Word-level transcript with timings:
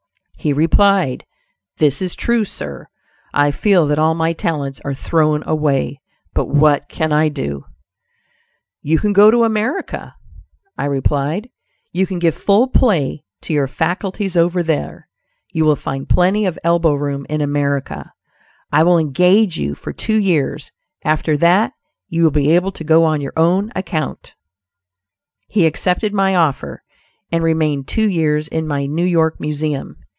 He 0.43 0.53
replied, 0.53 1.27
"This 1.77 2.01
is 2.01 2.15
true, 2.15 2.45
sir; 2.45 2.87
I 3.31 3.51
feel 3.51 3.85
that 3.85 3.99
all 3.99 4.15
my 4.15 4.33
talents 4.33 4.81
are 4.83 4.95
thrown 4.95 5.43
away; 5.45 6.01
but 6.33 6.45
what 6.47 6.89
can 6.89 7.13
I 7.13 7.29
do?" 7.29 7.65
"You 8.81 8.97
can 8.97 9.13
go 9.13 9.29
to 9.29 9.43
America," 9.43 10.15
I 10.79 10.85
replied. 10.85 11.51
"You 11.93 12.07
can 12.07 12.17
give 12.17 12.33
full 12.33 12.67
play 12.69 13.23
to 13.43 13.53
your 13.53 13.67
faculties 13.67 14.35
over 14.35 14.63
there; 14.63 15.07
you 15.53 15.63
will 15.63 15.75
find 15.75 16.09
plenty 16.09 16.47
of 16.47 16.57
elbowroom 16.63 17.27
in 17.29 17.41
America; 17.41 18.11
I 18.71 18.81
will 18.81 18.97
engage 18.97 19.59
you 19.59 19.75
for 19.75 19.93
two 19.93 20.19
years; 20.19 20.71
after 21.05 21.37
that 21.37 21.73
you 22.09 22.23
will 22.23 22.31
be 22.31 22.49
able 22.49 22.71
to 22.71 22.83
go 22.83 23.03
on 23.03 23.21
your 23.21 23.33
own 23.37 23.71
account." 23.75 24.33
He 25.47 25.67
accepted 25.67 26.15
my 26.15 26.35
offer 26.35 26.81
and 27.31 27.43
remained 27.43 27.87
two 27.87 28.09
years 28.09 28.47
in 28.47 28.65
my 28.65 28.87
New 28.87 29.05
York 29.05 29.39
Museum. 29.39 29.97